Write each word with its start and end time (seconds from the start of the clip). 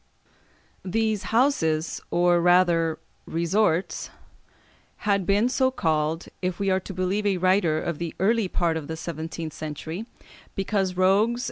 These 0.83 1.25
houses, 1.29 2.01
or 2.09 2.41
rather 2.41 2.97
resorts, 3.27 4.09
had 5.05 5.27
been 5.27 5.47
so 5.47 5.69
called, 5.69 6.25
if 6.41 6.59
we 6.59 6.71
are 6.71 6.79
to 6.79 6.93
believe 6.95 7.27
a 7.27 7.37
writer 7.37 7.79
of 7.79 7.99
the 7.99 8.15
early 8.19 8.47
part 8.47 8.77
of 8.77 8.87
the 8.87 8.97
seventeenth 8.97 9.53
century, 9.53 10.07
"Because 10.55 10.97
rogues 10.97 11.39